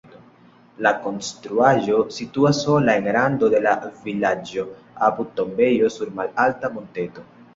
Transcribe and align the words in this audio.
La 0.85 0.91
konstruaĵo 1.01 1.97
situas 2.15 2.61
sola 2.67 2.95
en 3.01 3.09
rando 3.17 3.51
de 3.55 3.61
la 3.67 3.75
vilaĝo 4.07 4.65
apud 5.09 5.31
tombejo 5.41 5.91
sur 5.99 6.13
malalta 6.21 6.75
monteto. 6.79 7.27